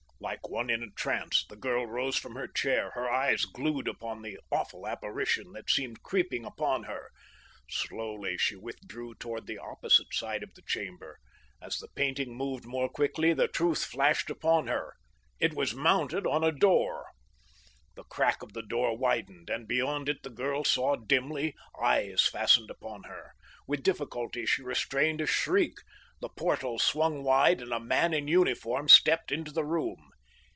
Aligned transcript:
Like 0.23 0.47
one 0.47 0.69
in 0.69 0.83
a 0.83 0.89
trance 0.91 1.45
the 1.49 1.55
girl 1.55 1.87
rose 1.87 2.15
from 2.15 2.35
her 2.35 2.47
chair, 2.47 2.91
her 2.91 3.09
eyes 3.09 3.43
glued 3.45 3.87
upon 3.87 4.21
the 4.21 4.39
awful 4.51 4.85
apparition 4.87 5.51
that 5.53 5.69
seemed 5.71 6.03
creeping 6.03 6.45
upon 6.45 6.83
her. 6.83 7.09
Slowly 7.69 8.37
she 8.37 8.55
withdrew 8.55 9.15
toward 9.15 9.47
the 9.47 9.57
opposite 9.57 10.13
side 10.13 10.43
of 10.43 10.53
the 10.53 10.61
chamber. 10.61 11.17
As 11.59 11.77
the 11.79 11.87
painting 11.95 12.35
moved 12.35 12.67
more 12.67 12.87
quickly 12.87 13.33
the 13.33 13.47
truth 13.47 13.83
flashed 13.83 14.29
upon 14.29 14.67
her—it 14.67 15.55
was 15.55 15.73
mounted 15.73 16.27
on 16.27 16.43
a 16.43 16.51
door. 16.51 17.07
The 17.95 18.03
crack 18.03 18.43
of 18.43 18.53
the 18.53 18.63
door 18.63 18.95
widened 18.95 19.49
and 19.49 19.67
beyond 19.67 20.07
it 20.07 20.21
the 20.21 20.29
girl 20.29 20.63
saw 20.63 20.95
dimly, 20.95 21.55
eyes 21.81 22.27
fastened 22.27 22.69
upon 22.69 23.03
her. 23.03 23.31
With 23.65 23.81
difficulty 23.83 24.45
she 24.45 24.61
restrained 24.61 25.19
a 25.19 25.25
shriek. 25.25 25.79
The 26.21 26.29
portal 26.29 26.77
swung 26.77 27.23
wide 27.23 27.59
and 27.59 27.73
a 27.73 27.79
man 27.79 28.13
in 28.13 28.27
uniform 28.27 28.87
stepped 28.87 29.31
into 29.31 29.51
the 29.51 29.65
room. 29.65 30.09